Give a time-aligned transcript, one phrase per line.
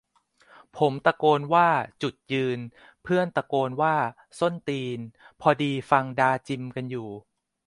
[0.77, 1.69] ผมตะโกนว่า
[2.01, 2.59] จุดยืน
[3.03, 3.95] เพื่อนตะโกนว่า
[4.39, 4.99] ส้นตีน
[5.41, 7.09] พอดีฟังดาจิมกันอยู่